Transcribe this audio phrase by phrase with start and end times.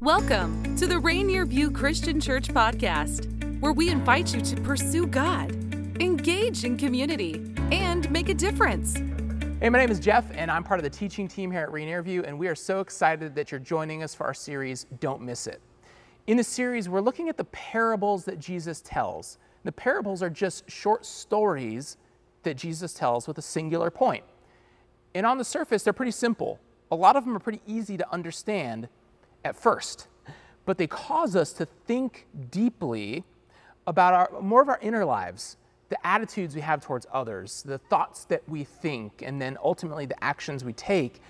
[0.00, 5.50] Welcome to the Rainier View Christian Church podcast, where we invite you to pursue God,
[6.00, 8.96] engage in community, and make a difference.
[9.60, 12.00] Hey, my name is Jeff, and I'm part of the teaching team here at Rainier
[12.02, 15.48] View, and we are so excited that you're joining us for our series, Don't Miss
[15.48, 15.60] It.
[16.28, 19.38] In the series, we're looking at the parables that Jesus tells.
[19.64, 21.96] The parables are just short stories
[22.44, 24.22] that Jesus tells with a singular point.
[25.16, 26.60] And on the surface, they're pretty simple.
[26.92, 28.88] A lot of them are pretty easy to understand
[29.44, 30.08] at first,
[30.64, 33.24] but they cause us to think deeply
[33.86, 35.56] about our, more of our inner lives
[35.88, 40.22] the attitudes we have towards others, the thoughts that we think, and then ultimately the
[40.22, 41.22] actions we take.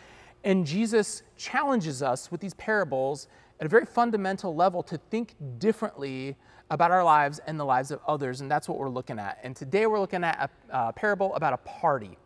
[0.45, 3.29] And Jesus challenges us with these parables
[3.61, 6.37] at a very fundamental level to think differently
[6.71, 8.41] about our lives and the lives of others.
[8.41, 9.39] And that's what we're looking at.
[9.43, 12.19] And today we're looking at a, a parable about a party.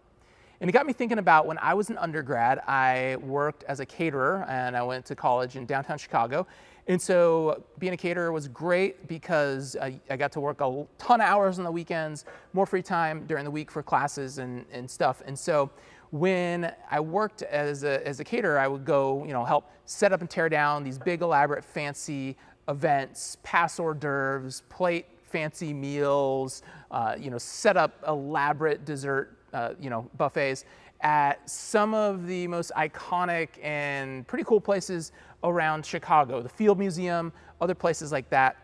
[0.63, 3.85] And it got me thinking about when I was an undergrad, I worked as a
[3.85, 6.47] caterer and I went to college in downtown Chicago.
[6.87, 11.21] And so being a caterer was great because I, I, got to work a ton
[11.21, 14.89] of hours on the weekends, more free time during the week for classes and, and
[14.89, 15.21] stuff.
[15.27, 15.69] And so
[16.11, 20.13] when I worked as a, as a caterer, I would go, you know, help set
[20.13, 22.37] up and tear down these big, elaborate, fancy
[22.69, 29.75] events, pass hors d'oeuvres, plate fancy meals, uh, you know, set up elaborate dessert, uh,
[29.81, 30.65] you know, buffets
[31.01, 37.33] at some of the most iconic and pretty cool places around Chicago, the Field Museum,
[37.61, 38.57] other places like that.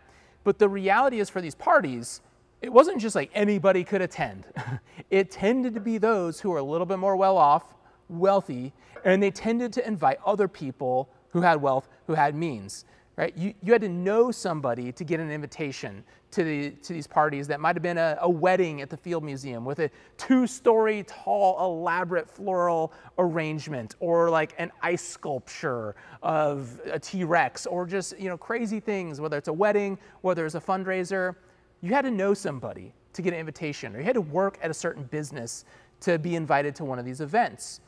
[0.43, 2.21] But the reality is for these parties,
[2.61, 4.45] it wasn't just like anybody could attend.
[5.09, 7.75] it tended to be those who were a little bit more well off,
[8.07, 8.73] wealthy,
[9.03, 12.85] and they tended to invite other people who had wealth, who had means
[13.19, 13.37] right?
[13.37, 17.47] You, you had to know somebody to get an invitation to, the, to these parties
[17.47, 21.03] that might have been a, a wedding at the Field Museum with a two story
[21.05, 28.17] tall, elaborate floral arrangement, or like an ice sculpture of a T Rex, or just
[28.17, 31.35] you know, crazy things, whether it's a wedding, whether it's a fundraiser.
[31.81, 34.71] You had to know somebody to get an invitation, or you had to work at
[34.71, 35.65] a certain business
[35.99, 37.81] to be invited to one of these events.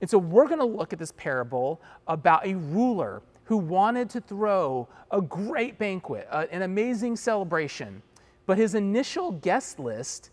[0.00, 4.20] And so we're going to look at this parable about a ruler who wanted to
[4.20, 8.02] throw a great banquet, an amazing celebration,
[8.44, 10.30] but his initial guest list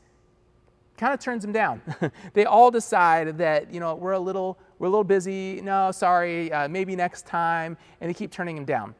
[0.97, 1.81] kind of turns him down.
[2.34, 5.62] they all decide that, you know, we're a little, we're a little busy.
[5.62, 7.78] No, sorry, uh, maybe next time.
[8.01, 8.96] And they keep turning him down.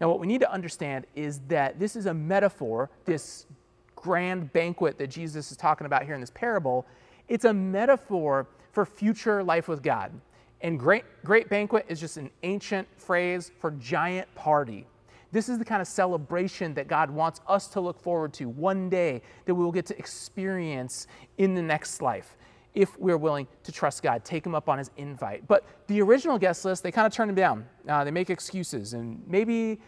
[0.00, 3.46] Now, what we need to understand is that this is a metaphor, this
[3.94, 6.86] grand banquet that Jesus is talking about here in this parable.
[7.28, 10.12] It's a metaphor for future life with God.
[10.60, 14.86] And great, great banquet is just an ancient phrase for giant party.
[15.30, 18.88] This is the kind of celebration that God wants us to look forward to one
[18.88, 21.06] day that we will get to experience
[21.38, 22.36] in the next life
[22.74, 25.46] if we're willing to trust God, take him up on his invite.
[25.46, 27.66] But the original guest list, they kind of turn him down.
[27.88, 29.80] Uh, they make excuses, and maybe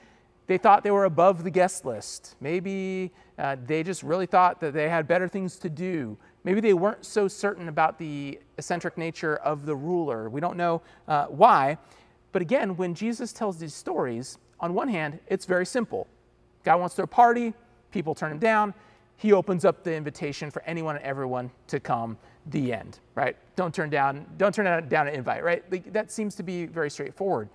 [0.47, 2.37] they thought they were above the guest list.
[2.41, 6.17] Maybe uh, they just really thought that they had better things to do.
[6.47, 10.31] Maybe they weren't so certain about the eccentric nature of the ruler.
[10.31, 11.77] We don't know uh, why.
[12.31, 16.07] But again, when Jesus tells these stories, on one hand, it's very simple.
[16.63, 17.53] God wants to a party,
[17.91, 18.75] people turn him down.
[19.17, 22.17] He opens up the invitation for anyone and everyone to come.
[22.47, 23.37] The end, right?
[23.57, 25.93] Don't turn down, don't turn down an invite, right?
[25.93, 27.49] That seems to be very straightforward.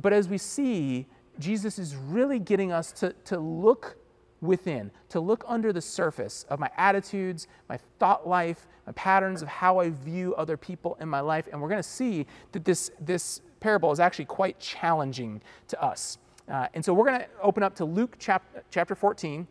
[0.00, 1.06] But as we see,
[1.40, 3.96] Jesus is really getting us to, to look
[4.40, 9.48] within, to look under the surface of my attitudes, my thought life, my patterns of
[9.48, 11.48] how I view other people in my life.
[11.50, 16.18] And we're going to see that this, this parable is actually quite challenging to us.
[16.50, 19.46] Uh, and so we're going to open up to Luke chap- chapter 14,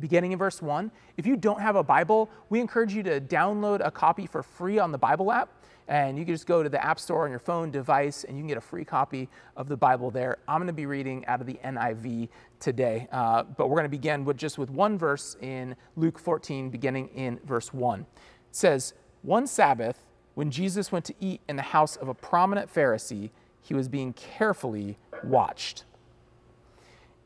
[0.00, 0.90] beginning in verse 1.
[1.16, 4.78] If you don't have a Bible, we encourage you to download a copy for free
[4.78, 5.50] on the Bible app.
[5.86, 8.42] And you can just go to the App Store on your phone device and you
[8.42, 10.38] can get a free copy of the Bible there.
[10.48, 12.28] I'm going to be reading out of the NIV
[12.58, 16.70] today, uh, but we're going to begin with just with one verse in Luke 14,
[16.70, 18.00] beginning in verse 1.
[18.00, 18.06] It
[18.50, 23.30] says, One Sabbath, when Jesus went to eat in the house of a prominent Pharisee,
[23.60, 25.84] he was being carefully watched.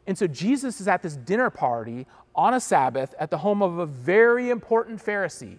[0.07, 3.79] And so Jesus is at this dinner party on a Sabbath at the home of
[3.79, 5.59] a very important Pharisee.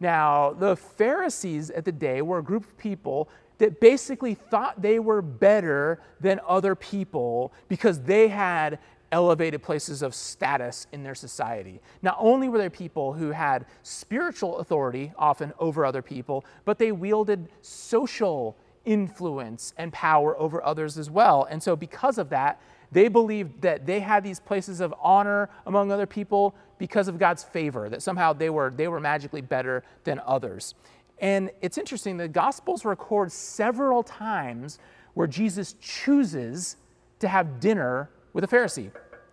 [0.00, 4.98] Now, the Pharisees at the day were a group of people that basically thought they
[4.98, 8.78] were better than other people because they had
[9.12, 11.80] elevated places of status in their society.
[12.02, 16.90] Not only were there people who had spiritual authority, often over other people, but they
[16.90, 21.46] wielded social influence and power over others as well.
[21.50, 22.60] And so, because of that,
[22.92, 27.42] they believed that they had these places of honor among other people because of God's
[27.42, 30.74] favor, that somehow they were, they were magically better than others.
[31.18, 34.78] And it's interesting, the Gospels record several times
[35.14, 36.76] where Jesus chooses
[37.20, 38.90] to have dinner with a Pharisee.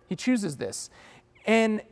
[0.08, 0.90] He chooses this.
[1.46, 1.82] And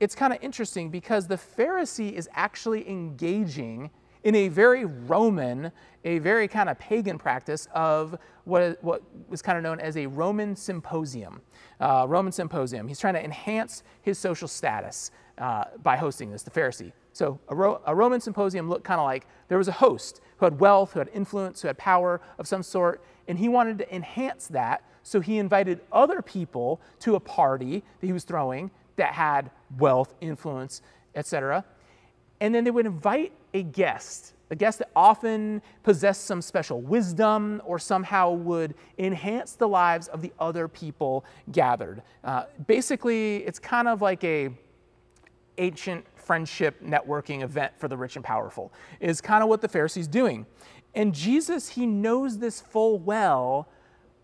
[0.00, 3.90] it's kind of interesting because the Pharisee is actually engaging
[4.24, 5.72] in a very Roman,
[6.04, 10.06] a very kind of pagan practice of what, what was kind of known as a
[10.06, 11.40] Roman symposium.
[11.80, 12.88] Uh, Roman symposium.
[12.88, 16.92] He's trying to enhance his social status uh, by hosting this, the Pharisee.
[17.12, 20.46] So a, Ro- a Roman symposium looked kind of like there was a host who
[20.46, 23.94] had wealth, who had influence, who had power of some sort, and he wanted to
[23.94, 24.84] enhance that.
[25.02, 30.14] So he invited other people to a party that he was throwing that had wealth,
[30.20, 30.82] influence,
[31.14, 31.64] etc.
[32.40, 37.62] And then they would invite a guest, a guest that often possessed some special wisdom
[37.64, 42.02] or somehow would enhance the lives of the other people gathered.
[42.22, 44.50] Uh, basically, it's kind of like a
[45.56, 48.70] ancient friendship networking event for the rich and powerful,
[49.00, 50.44] is kind of what the Pharisees doing.
[50.94, 53.68] And Jesus, he knows this full well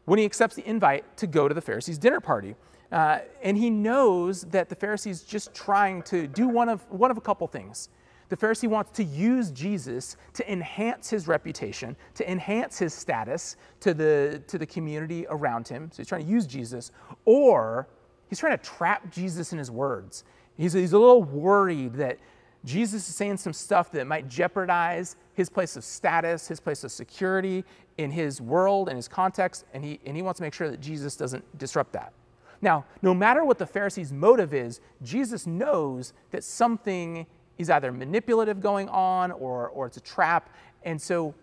[0.05, 2.55] when he accepts the invite to go to the Pharisees' dinner party.
[2.93, 7.17] Uh, and he knows that the Pharisees just trying to do one of, one of
[7.17, 7.89] a couple things.
[8.29, 13.95] The Pharisee wants to use Jesus to enhance his reputation, to enhance his status to
[13.95, 15.91] the, to the community around him.
[15.93, 16.93] So he's trying to use Jesus,
[17.25, 17.89] or
[18.29, 20.25] he's trying to trap Jesus in his words.
[20.57, 22.19] He's, he's a little worried that
[22.65, 26.91] Jesus is saying some stuff that might jeopardize his place of status, his place of
[26.91, 27.65] security
[27.97, 30.81] in his world and his context, and he, and he wants to make sure that
[30.81, 32.13] Jesus doesn't disrupt that.
[32.61, 37.27] Now, no matter what the Pharisees' motive is, Jesus knows that something
[37.59, 41.35] is either manipulative going on or, or it's a trap, and so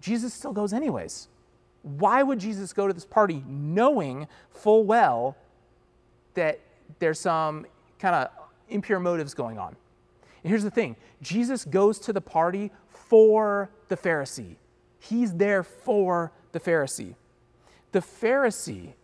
[0.00, 1.28] Jesus still goes anyways.
[1.82, 5.36] Why would Jesus go to this party knowing full well
[6.34, 6.60] that
[6.98, 7.66] there's some
[7.98, 8.30] kind of
[8.68, 9.76] impure motives going on.
[10.42, 14.56] And here's the thing Jesus goes to the party for the Pharisee,
[14.98, 17.14] he's there for the Pharisee.
[17.92, 18.94] The Pharisee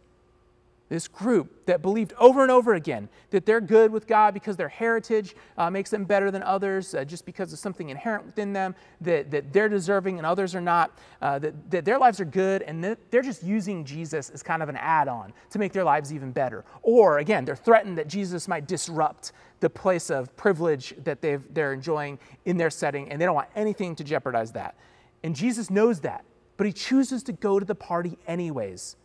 [0.89, 4.69] this group that believed over and over again that they're good with God because their
[4.69, 8.75] heritage uh, makes them better than others, uh, just because of something inherent within them,
[9.03, 12.63] that, that they're deserving and others are not, uh, that, that their lives are good,
[12.63, 15.85] and that they're just using Jesus as kind of an add on to make their
[15.85, 16.65] lives even better.
[16.83, 21.73] Or, again, they're threatened that Jesus might disrupt the place of privilege that they've, they're
[21.73, 24.77] enjoying in their setting, and they don't want anything to jeopardize that.
[25.23, 26.25] And Jesus knows that,
[26.57, 28.97] but he chooses to go to the party anyways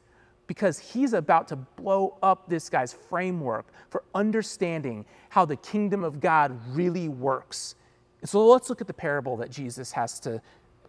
[0.48, 6.20] because he's about to blow up this guy's framework for understanding how the kingdom of
[6.20, 7.76] God really works.
[8.22, 10.42] And so let's look at the parable that Jesus has to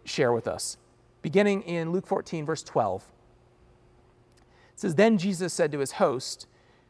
[0.03, 0.77] share with us.
[1.21, 3.03] Beginning in Luke 14, verse 12.
[4.73, 6.47] It says, Then Jesus said to his host,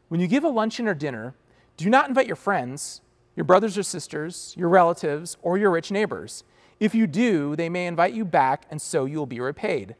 [0.08, 1.34] When you give a luncheon or dinner,
[1.76, 3.00] do not invite your friends,
[3.34, 6.42] your brothers or sisters, your relatives, or your rich neighbors.
[6.80, 9.94] If you do, they may invite you back, and so you will be repaid.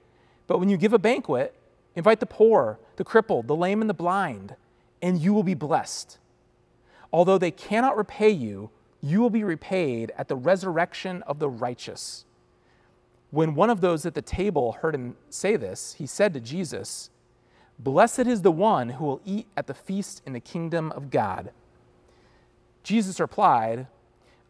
[0.47, 1.55] But when you give a banquet,
[1.97, 4.55] Invite the poor, the crippled, the lame, and the blind,
[5.03, 6.19] and you will be blessed.
[7.13, 8.71] Although they cannot repay you,
[9.01, 12.27] you will be repaid at the resurrection of the righteous.
[13.31, 17.11] When one of those at the table heard him say this, he said to Jesus,
[17.79, 21.51] Blessed is the one who will eat at the feast in the kingdom of God.
[22.83, 23.87] Jesus replied,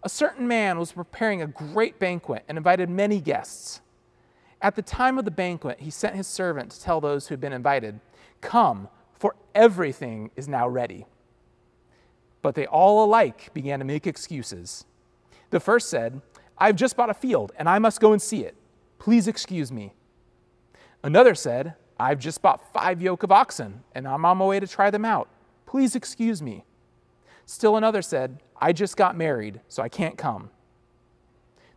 [0.02, 3.80] A certain man was preparing a great banquet and invited many guests.
[4.62, 7.40] At the time of the banquet, he sent his servant to tell those who had
[7.40, 8.00] been invited,
[8.40, 11.06] Come, for everything is now ready.
[12.42, 14.84] But they all alike began to make excuses.
[15.50, 16.20] The first said,
[16.58, 18.56] I've just bought a field, and I must go and see it.
[18.98, 19.92] Please excuse me.
[21.02, 24.66] Another said, I've just bought five yoke of oxen, and I'm on my way to
[24.66, 25.28] try them out.
[25.66, 26.64] Please excuse me.
[27.44, 30.50] Still another said, I just got married, so I can't come.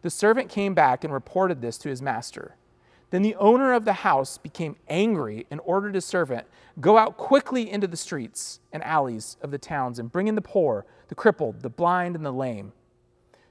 [0.01, 2.55] The servant came back and reported this to his master.
[3.11, 6.45] Then the owner of the house became angry and ordered his servant,
[6.79, 10.41] Go out quickly into the streets and alleys of the towns and bring in the
[10.41, 12.71] poor, the crippled, the blind, and the lame.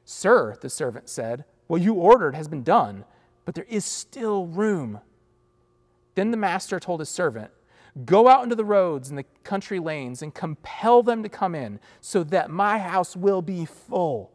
[0.04, 3.04] Sir, the servant said, What you ordered has been done,
[3.44, 5.00] but there is still room.
[6.14, 7.50] Then the master told his servant,
[8.04, 11.80] Go out into the roads and the country lanes and compel them to come in,
[12.00, 14.30] so that my house will be full.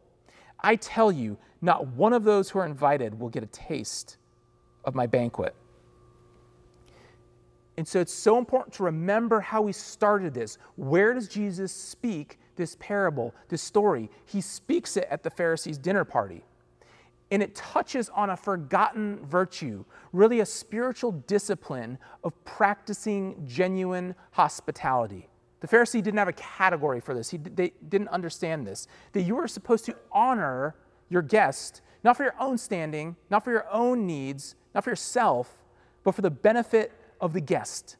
[0.60, 4.18] I tell you, not one of those who are invited will get a taste
[4.84, 5.54] of my banquet.
[7.76, 10.58] And so it's so important to remember how we started this.
[10.76, 14.10] Where does Jesus speak this parable, this story?
[14.26, 16.44] He speaks it at the Pharisees' dinner party.
[17.30, 25.28] And it touches on a forgotten virtue, really a spiritual discipline of practicing genuine hospitality.
[25.58, 28.86] The Pharisee didn't have a category for this, he, they didn't understand this.
[29.12, 30.76] That you are supposed to honor
[31.08, 35.56] your guest, not for your own standing, not for your own needs, not for yourself,
[36.02, 37.96] but for the benefit of the guest.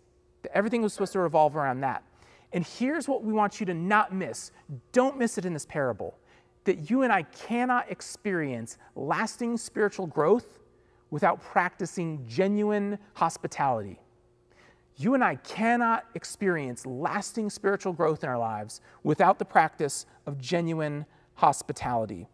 [0.53, 2.03] Everything was supposed to revolve around that.
[2.53, 4.53] And here's what we want you to not miss.
[4.93, 6.17] Don't miss it in this parable
[6.65, 10.61] that you and I cannot experience lasting spiritual growth
[11.11, 14.01] without practicing genuine hospitality.
[14.97, 20.39] You and I cannot experience lasting spiritual growth in our lives without the practice of
[20.39, 21.05] genuine
[21.35, 22.29] hospitality.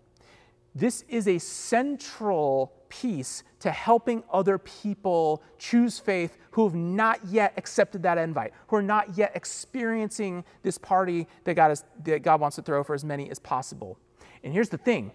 [0.74, 7.52] This is a central piece to helping other people choose faith who have not yet
[7.56, 12.40] accepted that invite, who are not yet experiencing this party that God, is, that God
[12.40, 13.98] wants to throw for as many as possible.
[14.42, 15.12] And here's the thing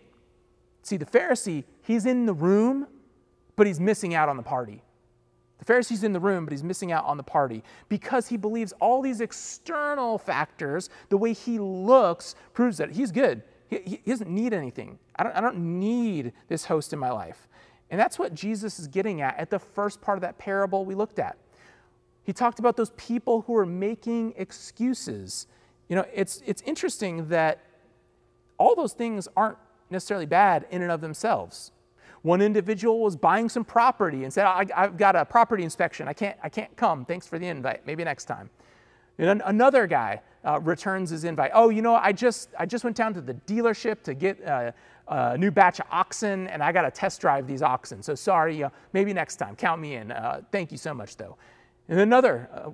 [0.83, 2.87] see, the Pharisee, he's in the room,
[3.55, 4.81] but he's missing out on the party.
[5.57, 8.73] The Pharisee's in the room, but he's missing out on the party because he believes
[8.73, 13.41] all these external factors, the way he looks, proves that he's good.
[13.67, 14.99] He, he doesn't need anything.
[15.15, 17.47] I don't, I don't need this host in my life.
[17.89, 20.95] And that's what Jesus is getting at at the first part of that parable we
[20.95, 21.37] looked at.
[22.23, 25.47] He talked about those people who are making excuses.
[25.87, 27.61] You know, it's, it's interesting that
[28.57, 29.57] all those things aren't
[29.89, 31.71] necessarily bad in and of themselves.
[32.23, 36.07] One individual was buying some property and said, I, have got a property inspection.
[36.07, 37.05] I can't, I can't come.
[37.05, 37.85] Thanks for the invite.
[37.85, 38.49] Maybe next time.
[39.17, 41.51] And another guy uh, returns his invite.
[41.53, 44.71] Oh, you know, I just, I just went down to the dealership to get uh,
[45.07, 48.03] a new batch of oxen, and I got to test drive these oxen.
[48.03, 49.55] So sorry, maybe next time.
[49.55, 50.11] Count me in.
[50.11, 51.37] Uh, thank you so much, though.
[51.87, 52.71] And another uh,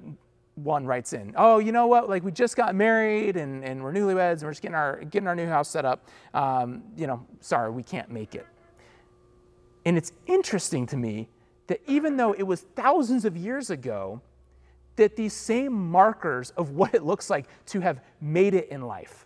[0.55, 2.09] one writes in, oh, you know what?
[2.09, 5.27] Like we just got married and, and we're newlyweds and we're just getting our getting
[5.27, 6.07] our new house set up.
[6.33, 8.45] Um, you know, sorry, we can't make it.
[9.85, 11.27] And it's interesting to me
[11.67, 14.21] that even though it was thousands of years ago,
[15.01, 19.25] that these same markers of what it looks like to have made it in life,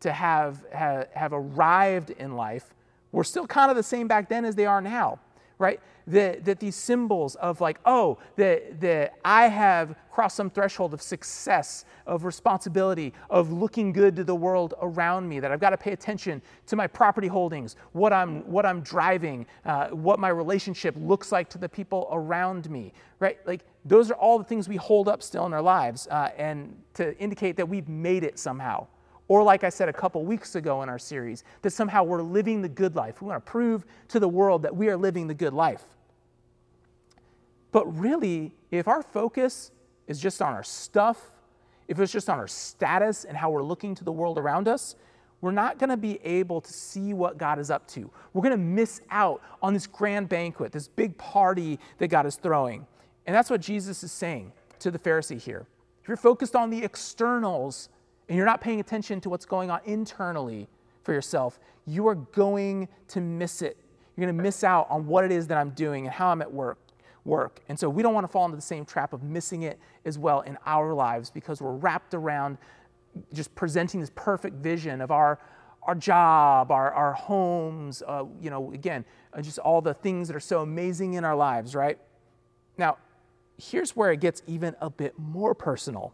[0.00, 2.74] to have, have, have arrived in life,
[3.12, 5.18] were still kind of the same back then as they are now
[5.58, 5.80] right?
[6.08, 11.02] That, that these symbols of like, oh, that, that I have crossed some threshold of
[11.02, 15.76] success, of responsibility, of looking good to the world around me, that I've got to
[15.76, 20.94] pay attention to my property holdings, what I'm, what I'm driving, uh, what my relationship
[20.98, 23.38] looks like to the people around me, right?
[23.46, 26.76] Like those are all the things we hold up still in our lives uh, and
[26.94, 28.86] to indicate that we've made it somehow.
[29.28, 32.62] Or, like I said a couple weeks ago in our series, that somehow we're living
[32.62, 33.20] the good life.
[33.20, 35.82] We want to prove to the world that we are living the good life.
[37.72, 39.72] But really, if our focus
[40.06, 41.32] is just on our stuff,
[41.88, 44.94] if it's just on our status and how we're looking to the world around us,
[45.40, 48.10] we're not going to be able to see what God is up to.
[48.32, 52.36] We're going to miss out on this grand banquet, this big party that God is
[52.36, 52.86] throwing.
[53.26, 55.66] And that's what Jesus is saying to the Pharisee here.
[56.02, 57.88] If you're focused on the externals,
[58.28, 60.68] and you're not paying attention to what's going on internally
[61.02, 63.76] for yourself, you are going to miss it.
[64.16, 66.42] You're going to miss out on what it is that I'm doing and how I'm
[66.42, 66.78] at work.
[67.24, 67.60] Work.
[67.68, 70.16] And so we don't want to fall into the same trap of missing it as
[70.16, 72.56] well in our lives because we're wrapped around
[73.32, 75.40] just presenting this perfect vision of our
[75.86, 80.36] our job, our, our homes, uh, you know, again, uh, just all the things that
[80.36, 81.98] are so amazing in our lives, right?
[82.76, 82.98] Now,
[83.56, 86.12] here's where it gets even a bit more personal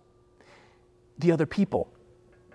[1.19, 1.91] the other people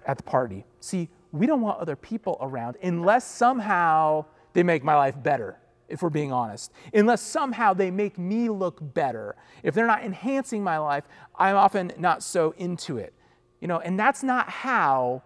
[0.08, 0.66] at the party.
[0.80, 5.60] See, we don't want other people around unless somehow they make my life better,
[5.90, 6.72] if we're being honest.
[6.94, 9.36] Unless somehow they make me look better.
[9.62, 11.04] If they're not enhancing my life,
[11.36, 13.14] I'm often not so into it.
[13.60, 15.22] You know, and that's not how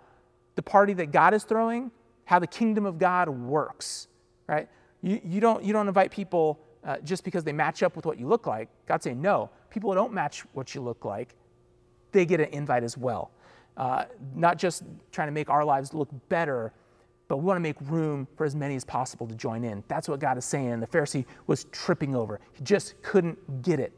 [0.55, 1.91] the party that God is throwing,
[2.25, 4.07] how the kingdom of God works,
[4.47, 4.67] right?
[5.01, 8.19] You, you, don't, you don't invite people uh, just because they match up with what
[8.19, 8.69] you look like.
[8.87, 11.35] God's saying, no, people don't match what you look like,
[12.11, 13.31] they get an invite as well
[13.77, 16.73] uh, not just trying to make our lives look better,
[17.27, 19.83] but we want to make room for as many as possible to join in.
[19.87, 20.79] That's what God is saying.
[20.81, 23.93] The Pharisee was tripping over, he just couldn't get it.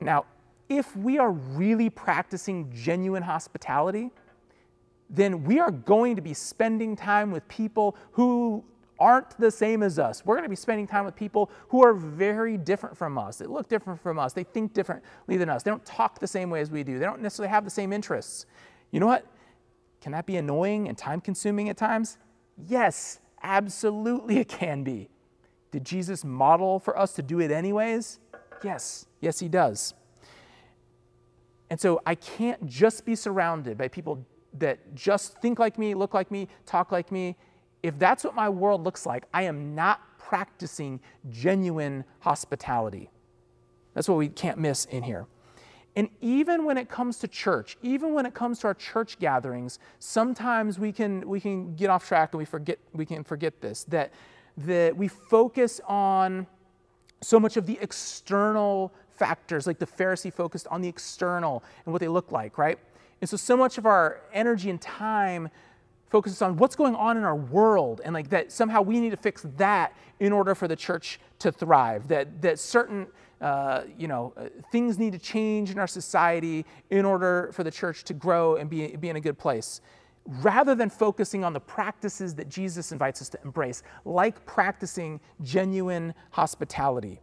[0.00, 0.26] Now,
[0.68, 4.10] if we are really practicing genuine hospitality,
[5.08, 8.64] then we are going to be spending time with people who
[8.98, 10.24] aren't the same as us.
[10.24, 13.36] We're going to be spending time with people who are very different from us.
[13.36, 14.32] They look different from us.
[14.32, 15.62] They think differently than us.
[15.62, 16.98] They don't talk the same way as we do.
[16.98, 18.46] They don't necessarily have the same interests.
[18.90, 19.26] You know what?
[20.00, 22.18] Can that be annoying and time consuming at times?
[22.68, 25.08] Yes, absolutely it can be.
[25.70, 28.18] Did Jesus model for us to do it anyways?
[28.62, 29.94] Yes, yes, he does.
[31.68, 34.24] And so I can't just be surrounded by people
[34.58, 37.36] that just think like me, look like me, talk like me,
[37.82, 43.10] if that's what my world looks like, I am not practicing genuine hospitality.
[43.94, 45.26] That's what we can't miss in here.
[45.96, 49.78] And even when it comes to church, even when it comes to our church gatherings,
[49.98, 53.84] sometimes we can, we can get off track and we, forget, we can forget this
[53.84, 54.12] that,
[54.58, 56.46] that we focus on
[57.22, 62.00] so much of the external factors, like the Pharisee focused on the external and what
[62.00, 62.78] they look like, right?
[63.22, 65.48] And so, so much of our energy and time
[66.08, 69.16] focuses on what's going on in our world and like that somehow we need to
[69.16, 73.06] fix that in order for the church to thrive that that certain
[73.40, 77.70] uh, you know uh, things need to change in our society in order for the
[77.70, 79.80] church to grow and be, be in a good place.
[80.40, 86.12] Rather than focusing on the practices that jesus invites us to embrace like practicing genuine
[86.30, 87.20] hospitality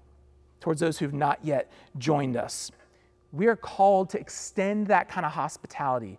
[0.61, 2.71] towards those who've not yet joined us
[3.33, 6.17] we are called to extend that kind of hospitality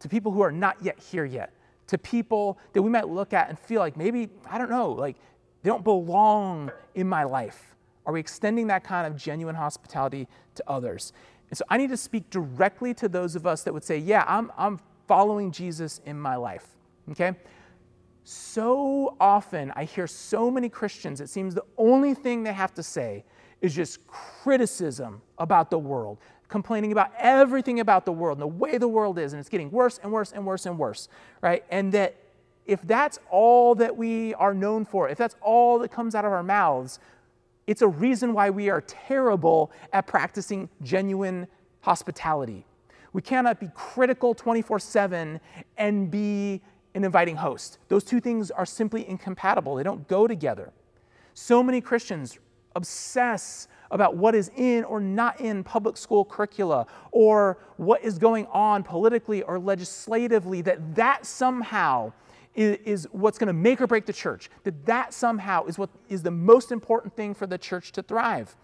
[0.00, 1.52] to people who are not yet here yet
[1.88, 5.16] to people that we might look at and feel like maybe, I don't know, like
[5.62, 7.74] they don't belong in my life?
[8.06, 11.12] Are we extending that kind of genuine hospitality to others?
[11.50, 14.24] And so I need to speak directly to those of us that would say, yeah,
[14.26, 16.66] I'm, I'm following Jesus in my life.
[17.10, 17.34] Okay?
[18.24, 22.82] So often I hear so many Christians, it seems the only thing they have to
[22.82, 23.24] say
[23.60, 28.78] is just criticism about the world complaining about everything about the world and the way
[28.78, 31.08] the world is, and it's getting worse and worse and worse and worse,
[31.40, 31.64] right?
[31.70, 32.16] And that
[32.66, 36.32] if that's all that we are known for, if that's all that comes out of
[36.32, 36.98] our mouths,
[37.66, 41.46] it's a reason why we are terrible at practicing genuine
[41.80, 42.66] hospitality.
[43.12, 45.40] We cannot be critical 24 7
[45.78, 46.60] and be
[46.94, 47.78] an inviting host.
[47.88, 50.72] Those two things are simply incompatible, they don't go together.
[51.34, 52.38] So many Christians
[52.76, 58.44] obsess about what is in or not in public school curricula or what is going
[58.46, 62.12] on politically or legislatively, that that somehow
[62.56, 66.22] is, what's going to make or break the church, that that somehow is what is
[66.24, 68.56] the most important thing for the church to thrive.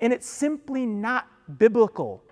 [0.00, 2.22] And it's simply not biblical.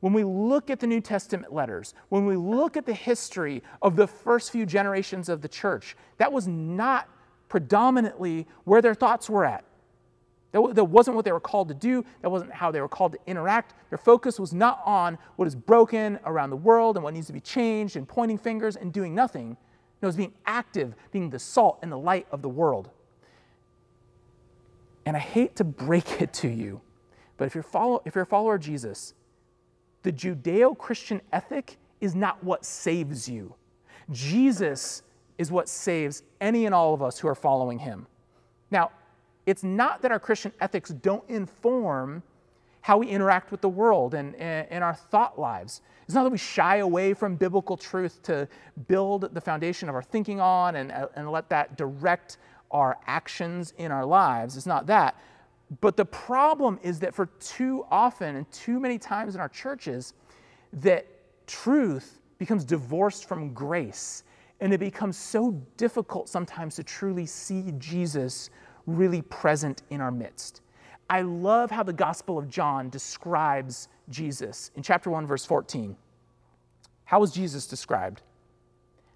[0.00, 3.96] When we look at the New Testament letters, when we look at the history of
[3.96, 7.08] the first few generations of the church, that was not
[7.48, 9.64] predominantly where their thoughts were at.
[10.52, 12.04] That, that wasn't what they were called to do.
[12.22, 13.74] That wasn't how they were called to interact.
[13.90, 17.32] Their focus was not on what is broken around the world and what needs to
[17.32, 19.56] be changed and pointing fingers and doing nothing.
[20.00, 22.90] No, it was being active, being the salt and the light of the world.
[25.04, 26.80] And I hate to break it to you,
[27.36, 29.14] but if you're, follow, if you're a follower of Jesus,
[30.02, 33.54] the Judeo Christian ethic is not what saves you.
[34.10, 35.02] Jesus
[35.38, 38.06] is what saves any and all of us who are following him.
[38.70, 38.90] Now,
[39.48, 42.22] it's not that our Christian ethics don't inform
[42.82, 45.80] how we interact with the world and, and, our thought lives.
[46.04, 48.46] It's not that we shy away from biblical truth to
[48.88, 52.36] build the foundation of our thinking on and, and let that direct
[52.70, 54.54] our actions in our lives.
[54.58, 55.18] It's not that.
[55.80, 60.12] But the problem is that for too often and too many times in our churches,
[60.74, 61.06] that
[61.46, 64.24] truth becomes divorced from grace.
[64.60, 68.50] And it becomes so difficult sometimes to truly see Jesus
[68.88, 70.62] really present in our midst.
[71.10, 75.96] I love how the Gospel of John describes Jesus in chapter 1, verse 14.
[77.04, 78.22] How was Jesus described?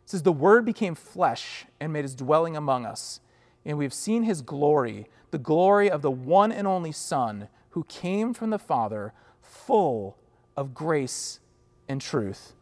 [0.04, 3.20] It says, The Word became flesh and made his dwelling among us,
[3.64, 8.34] and we've seen his glory, the glory of the one and only Son who came
[8.34, 10.16] from the Father, full
[10.56, 11.40] of grace
[11.88, 12.52] and truth.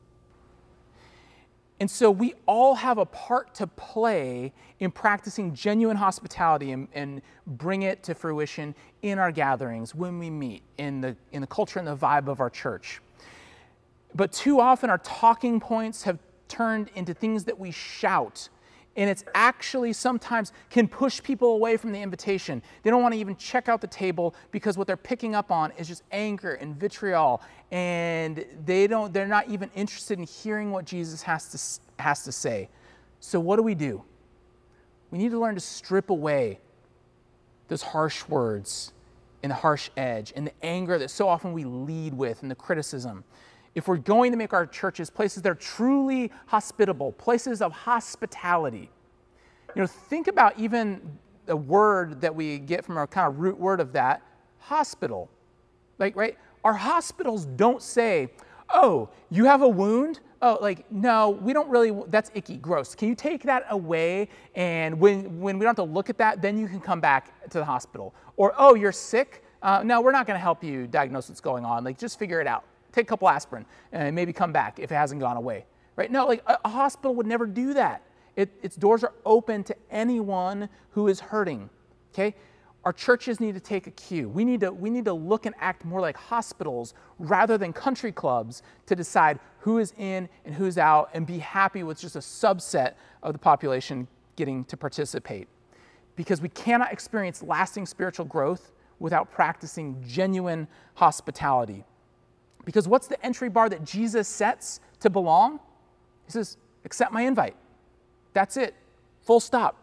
[1.81, 7.23] And so we all have a part to play in practicing genuine hospitality and, and,
[7.47, 11.81] bring it to fruition in our gatherings when we meet, in the, in the culture
[11.81, 13.01] and the vibe of our church.
[14.15, 18.49] But too often our talking points have turned into things that we shout
[19.01, 22.63] and it's actually sometimes can push people away from the invitation.
[22.83, 25.73] They don't want to even check out the table because what they're picking up on
[25.79, 29.11] is just anger and vitriol, and they don't.
[29.13, 32.69] They're not even interested in hearing what Jesus has to has to say.
[33.21, 34.05] So what do we do?
[35.11, 36.61] We need to learn to strip away
[37.69, 38.93] those harsh words
[39.43, 42.55] and the harsh edge and the anger that so often we lead with and the
[42.55, 43.25] criticism
[43.75, 48.91] if we're going to make our churches places that are truly hospitable, places of hospitality,
[49.75, 51.01] you know, think about even
[51.47, 54.23] the word that we get from our kind of root word of that,
[54.59, 55.31] hospital.
[55.99, 56.37] Like, right?
[56.65, 58.31] Our hospitals don't say,
[58.73, 60.21] oh, you have a wound?
[60.43, 62.95] Oh, like, no, we don't really, that's icky, gross.
[62.95, 64.29] Can you take that away?
[64.55, 67.49] And when, when we don't have to look at that, then you can come back
[67.51, 68.15] to the hospital.
[68.37, 69.45] Or, oh, you're sick?
[69.63, 71.85] Uh, no, we're not going to help you diagnose what's going on.
[71.85, 72.65] Like, just figure it out.
[72.93, 75.67] Take a couple aspirin and maybe come back if it hasn't gone away.
[75.97, 76.11] Right?
[76.11, 78.03] No, like a, a hospital would never do that.
[78.37, 81.69] It, its doors are open to anyone who is hurting.
[82.13, 82.35] Okay?
[82.85, 84.29] Our churches need to take a cue.
[84.29, 88.11] We need to, we need to look and act more like hospitals rather than country
[88.11, 92.21] clubs to decide who is in and who's out and be happy with just a
[92.21, 95.49] subset of the population getting to participate.
[96.17, 101.85] Because we cannot experience lasting spiritual growth without practicing genuine hospitality.
[102.65, 105.61] Because what's the entry bar that Jesus sets to belong?
[106.27, 107.57] He says, accept my invite.
[108.33, 108.75] That's it.
[109.23, 109.77] Full stop.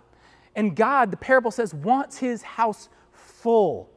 [0.56, 3.90] And God, the parable says, wants his house full.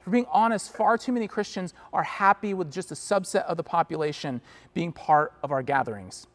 [0.00, 3.64] For being honest, far too many Christians are happy with just a subset of the
[3.64, 4.40] population
[4.72, 6.26] being part of our gatherings.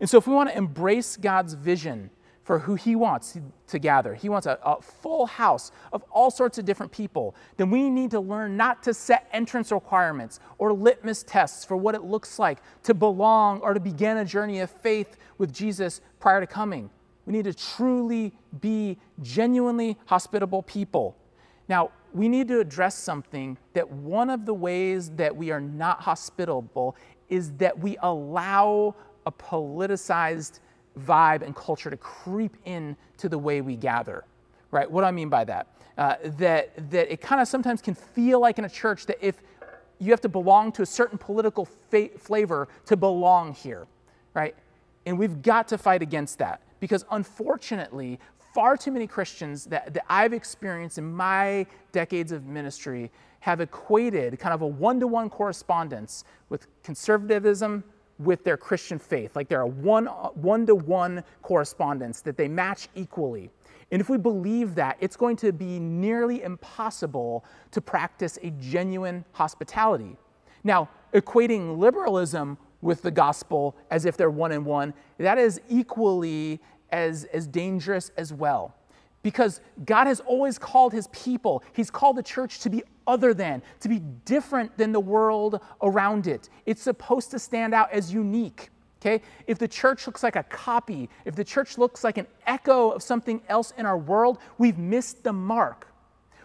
[0.00, 2.10] And so, if we want to embrace God's vision
[2.48, 6.56] for who He wants to gather, He wants a, a, full house of all sorts
[6.56, 11.22] of different people, then we need to learn not to set entrance requirements or litmus
[11.24, 15.18] tests for what it looks like to belong or to begin a journey of faith
[15.36, 16.88] with Jesus prior to coming.
[17.26, 18.32] We need to truly
[18.62, 21.18] be genuinely hospitable people.
[21.68, 26.00] Now, we need to address something that one of the ways that we are not
[26.00, 26.96] hospitable
[27.28, 28.94] is that we allow
[29.26, 30.60] a politicized
[30.98, 34.24] vibe and culture to creep in to the way we gather.
[34.70, 34.90] Right?
[34.90, 35.66] What do I mean by that?
[35.96, 39.42] Uh, that that it kind of sometimes can feel like in a church that if
[39.98, 43.86] you have to belong to a certain political fa- flavor to belong here,
[44.34, 44.54] right?
[45.06, 48.20] And we've got to fight against that because unfortunately,
[48.54, 54.38] far too many Christians that, that I've experienced in my decades of ministry have equated
[54.38, 57.84] kind of a one to one correspondence with conservatism
[58.18, 59.36] with their Christian faith.
[59.36, 63.50] Like they're a one one to one correspondence that they match equally.
[63.90, 69.24] And if we believe that, it's going to be nearly impossible to practice a genuine
[69.32, 70.16] hospitality.
[70.62, 76.60] Now, equating liberalism with the gospel as if they're one and one, that is equally
[76.90, 78.74] as, as dangerous as well.
[79.28, 83.60] Because God has always called his people, he's called the church to be other than,
[83.80, 86.48] to be different than the world around it.
[86.64, 88.70] It's supposed to stand out as unique.
[89.02, 89.20] Okay?
[89.46, 93.02] If the church looks like a copy, if the church looks like an echo of
[93.02, 95.88] something else in our world, we've missed the mark.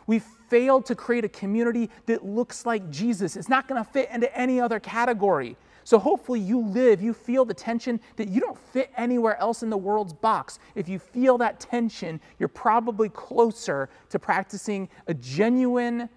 [0.06, 3.38] We've failed to create a community that looks like Jesus.
[3.38, 5.56] It's not going to fit into any other category.
[5.84, 9.70] So hopefully you live, you feel the tension that you don't fit anywhere else in
[9.70, 10.60] the world's box.
[10.76, 16.10] If you feel that tension, you're probably closer to practicing a genuine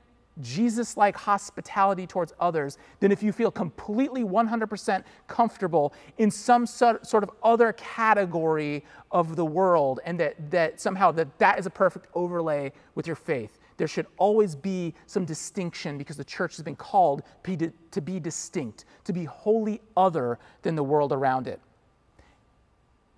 [0.42, 7.00] Jesus like hospitality towards others than if you feel completely 100% comfortable in some sort
[7.14, 12.08] of other category of the world and that, that somehow that, that is a perfect
[12.14, 16.76] overlay with your faith there should always be some distinction because the church has been
[16.76, 21.60] called to be distinct, to be wholly other than the world around it.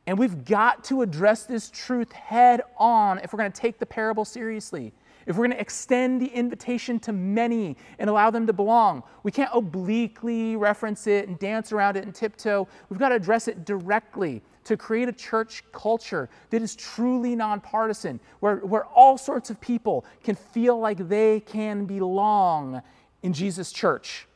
[0.07, 3.87] And we've got to address this truth head on if we're going to take the
[3.87, 4.93] parable seriously.
[5.27, 9.31] If we're going to extend the invitation to many and allow them to belong, we
[9.31, 12.67] can't obliquely reference it and dance around it and tiptoe.
[12.89, 18.21] We've got to address it directly to create a church culture that is truly nonpartisan,
[18.41, 22.83] where, where all sorts of people can feel like they can belong
[23.23, 24.27] in Jesus' church.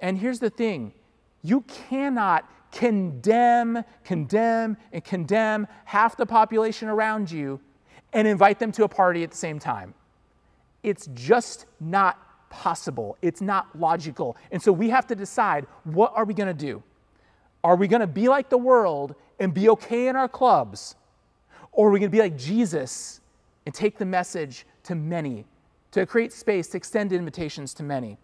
[0.00, 0.92] And here's the thing
[1.40, 7.58] you cannot condemn, condemn, and condemn half the population around you
[8.12, 9.94] and invite them to a party at the same time.
[10.82, 13.16] It's just not possible.
[13.22, 14.36] It's not logical.
[14.50, 16.82] And so we have to decide what are we going to do?
[17.64, 20.94] Are we going to be like the world and be okay in our clubs?
[21.70, 23.20] Or are we going to be like Jesus
[23.64, 25.46] and take the message to many,
[25.92, 28.18] to create space, to extend invitations to many?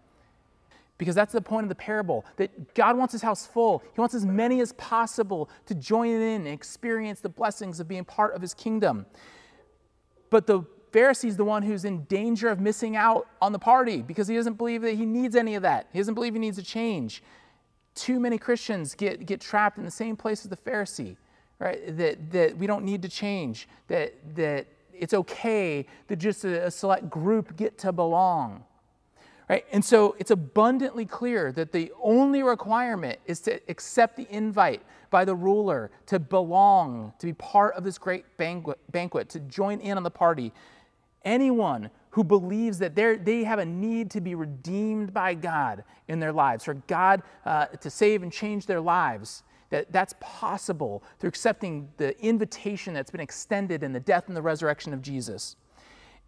[0.98, 3.84] Because that's the point of the parable that God wants his house full.
[3.94, 8.04] He wants as many as possible to join in and experience the blessings of being
[8.04, 9.06] part of his kingdom.
[10.28, 14.02] But the Pharisee is the one who's in danger of missing out on the party
[14.02, 15.86] because he doesn't believe that he needs any of that.
[15.92, 17.22] He doesn't believe he needs a change
[17.98, 21.16] too many Christians get, get trapped in the same place as the Pharisee,
[21.58, 21.96] right?
[21.96, 26.70] That, that we don't need to change, that, that it's okay that just a, a
[26.70, 28.64] select group get to belong.
[29.48, 29.64] Right?
[29.72, 35.24] And so it's abundantly clear that the only requirement is to accept the invite by
[35.24, 39.96] the ruler to belong, to be part of this great banquet, banquet to join in
[39.96, 40.52] on the party.
[41.24, 46.32] Anyone who believes that they have a need to be redeemed by God in their
[46.32, 51.88] lives, for God uh, to save and change their lives, that that's possible through accepting
[51.98, 55.56] the invitation that's been extended in the death and the resurrection of Jesus.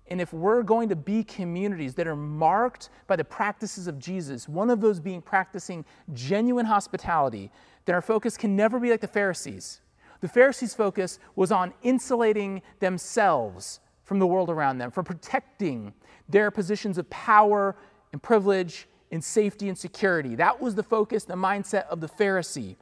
[0.09, 4.49] And if we're going to be communities that are marked by the practices of Jesus,
[4.49, 7.51] one of those being practicing genuine hospitality,
[7.85, 9.81] then our focus can never be like the Pharisees.
[10.21, 15.95] The Pharisees' focus was on insulating themselves from the world around them, from protecting
[16.29, 17.77] their positions of power
[18.11, 20.35] and privilege and safety and security.
[20.35, 22.75] That was the focus, the mindset of the Pharisee.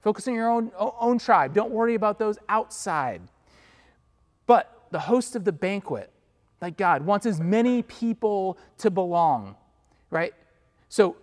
[0.00, 1.52] Focus on your own, own tribe.
[1.52, 3.20] Don't worry about those outside.
[4.46, 6.10] But the host of the banquet,
[6.62, 9.56] like God, wants as many people to belong,
[10.08, 10.32] right?
[10.88, 11.14] So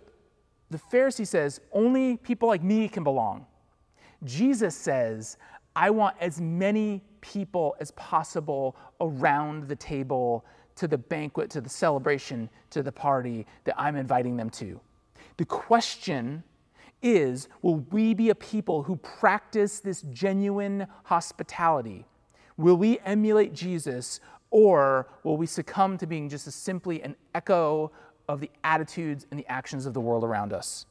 [0.70, 3.44] the Pharisee says, only people like me can belong.
[4.22, 5.36] Jesus says,
[5.74, 10.44] I want as many people as possible around the table
[10.76, 14.80] to the banquet, to the celebration, to the party that I'm inviting them to.
[15.36, 16.44] The question
[17.02, 22.04] is will we be a people who practice this genuine hospitality?
[22.56, 27.92] Will we emulate Jesus or will we succumb to being just simply an echo
[28.28, 30.86] of the attitudes and the actions of the world around us?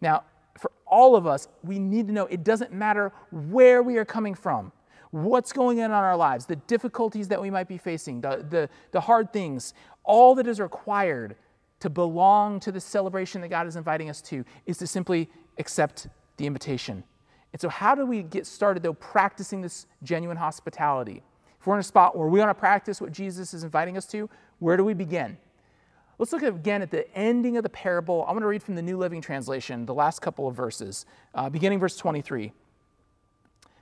[0.00, 0.24] Now,
[0.58, 4.34] for all of us, we need to know it doesn't matter where we are coming
[4.34, 4.72] from,
[5.10, 8.68] what's going on in our lives, the difficulties that we might be facing, the, the,
[8.92, 11.36] the hard things, all that is required
[11.80, 16.08] to belong to the celebration that God is inviting us to is to simply accept
[16.36, 17.04] the invitation.
[17.52, 21.22] And so, how do we get started, though, practicing this genuine hospitality?
[21.60, 24.06] If we're in a spot where we want to practice what Jesus is inviting us
[24.08, 25.38] to, where do we begin?
[26.18, 28.22] Let's look again at the ending of the parable.
[28.22, 31.48] I'm going to read from the New Living Translation, the last couple of verses, uh,
[31.48, 32.52] beginning verse 23.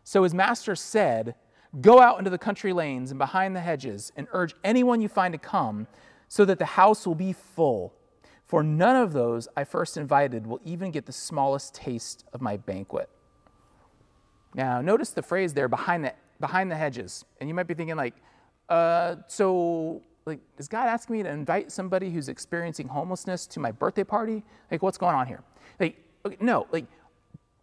[0.07, 1.35] So his master said,
[1.81, 5.33] Go out into the country lanes and behind the hedges and urge anyone you find
[5.33, 5.89] to come,
[6.29, 7.93] so that the house will be full.
[8.45, 12.57] For none of those I first invited will even get the smallest taste of my
[12.57, 13.11] banquet.
[14.55, 17.25] Now, notice the phrase there behind the, behind the hedges.
[17.41, 18.15] And you might be thinking, like,
[18.69, 23.73] uh, so like, is God asking me to invite somebody who's experiencing homelessness to my
[23.73, 24.45] birthday party?
[24.71, 25.43] Like, what's going on here?
[25.81, 26.87] Like, okay, no, like,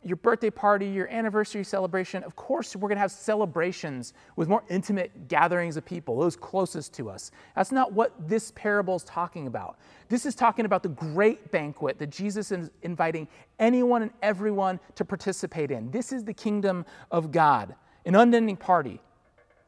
[0.06, 4.63] your birthday party, your anniversary celebration, of course, we're going to have celebrations with more
[4.70, 7.32] intimate gatherings of people, those closest to us.
[7.56, 9.78] That's not what this parable is talking about.
[10.10, 13.28] This is talking about the great banquet that Jesus is inviting
[13.60, 15.92] anyone and everyone to participate in.
[15.92, 19.00] This is the kingdom of God, an unending party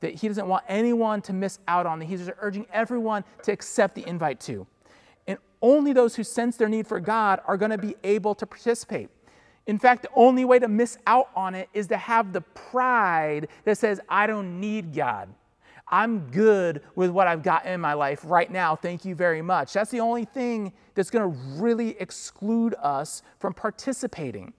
[0.02, 3.96] that he doesn't want anyone to miss out on, that he's urging everyone to accept
[3.96, 4.68] the invite to.
[5.26, 8.46] And only those who sense their need for God are going to be able to
[8.46, 9.10] participate.
[9.68, 13.48] In fact, the only way to miss out on it is to have the pride
[13.64, 15.30] that says, I don't need God.
[15.88, 18.76] I'm good with what I've got in my life right now.
[18.76, 19.74] Thank you very much.
[19.74, 24.54] That's the only thing that's going to really exclude us from participating.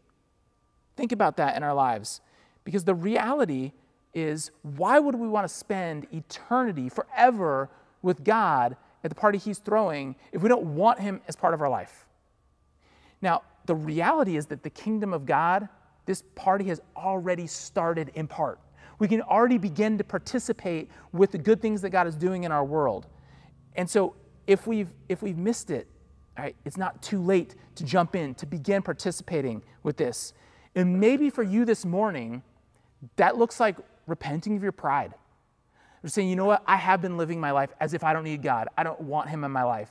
[0.96, 2.20] Think about that in our lives.
[2.64, 3.72] Because the reality
[4.14, 7.70] is why would we want to spend eternity forever
[8.02, 11.60] with God at the party He's throwing if we don't want Him as part of
[11.60, 12.06] our life?
[13.20, 15.68] Now, the reality is that the kingdom of God,
[16.06, 18.60] this party has already started in part.
[18.98, 22.52] We can already begin to participate with the good things that God is doing in
[22.52, 23.06] our world.
[23.74, 24.14] And so
[24.46, 25.88] if we've if we've missed it,
[26.64, 30.32] it's not too late to jump in, to begin participating with this.
[30.74, 32.42] And maybe for you this morning,
[33.16, 33.76] that looks like
[34.06, 35.14] repenting of your pride.
[36.02, 38.24] You're saying, you know what, I have been living my life as if I don't
[38.24, 38.68] need God.
[38.78, 39.90] I don't want Him in my life.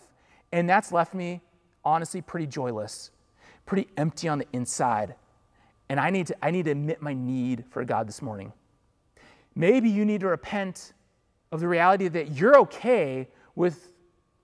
[0.51, 1.41] And that's left me,
[1.83, 3.11] honestly, pretty joyless
[3.65, 5.15] pretty empty on the inside.
[5.89, 8.53] And I need to, I need to admit my need for God this morning.
[9.55, 10.93] Maybe you need to repent
[11.51, 13.93] of the reality that you're okay with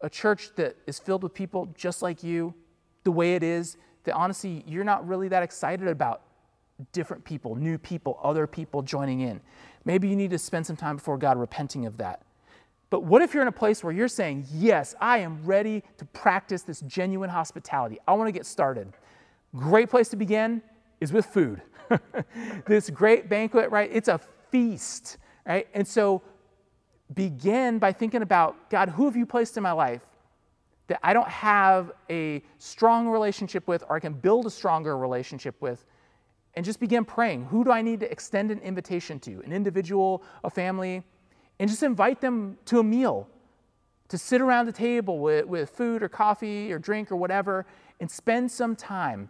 [0.02, 2.54] a church that is filled with people just like you,
[3.04, 6.22] the way it is, that honestly, you're not really that excited about
[6.92, 9.40] different people, new people, other people joining in.
[9.86, 12.24] Maybe you need to spend some time before God repenting of that.
[12.90, 16.06] But what if you're in a place where you're saying, Yes, I am ready to
[16.06, 17.98] practice this genuine hospitality?
[18.08, 18.92] I want to get started.
[19.56, 20.62] Great place to begin
[21.00, 21.62] is with food.
[22.66, 23.90] this great banquet, right?
[23.92, 25.68] It's a feast, right?
[25.74, 26.22] And so
[27.14, 30.02] begin by thinking about God, who have you placed in my life
[30.88, 35.56] that I don't have a strong relationship with or I can build a stronger relationship
[35.62, 35.86] with?
[36.54, 37.46] And just begin praying.
[37.46, 39.42] Who do I need to extend an invitation to?
[39.46, 41.04] An individual, a family?
[41.60, 43.28] And just invite them to a meal,
[44.10, 47.66] to sit around the table with, with food or coffee or drink or whatever,
[48.02, 49.30] and spend some time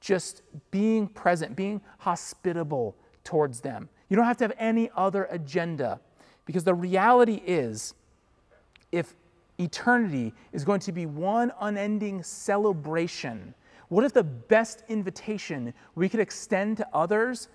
[0.00, 3.88] just being present, being hospitable towards them.
[4.08, 6.00] You don't have to have any other agenda
[6.46, 7.94] because the reality is
[8.90, 9.14] if
[9.58, 13.54] eternity is going to be one unending celebration,
[13.88, 17.48] what if the best invitation we could extend to others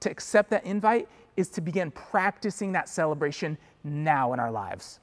[0.00, 5.00] to accept that invite is to begin practicing that celebration now in our lives?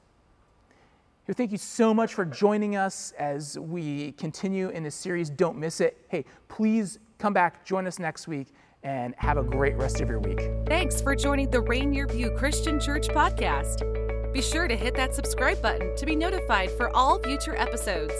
[1.32, 5.30] Thank you so much for joining us as we continue in this series.
[5.30, 5.96] Don't miss it.
[6.08, 8.48] Hey, please come back, join us next week,
[8.82, 10.40] and have a great rest of your week.
[10.66, 13.90] Thanks for joining the Rainier View Christian Church podcast.
[14.34, 18.12] Be sure to hit that subscribe button to be notified for all future episodes.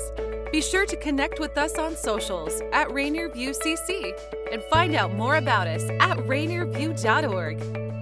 [0.50, 4.12] Be sure to connect with us on socials at Rainier View CC
[4.50, 7.93] and find out more about us at rainierview.org.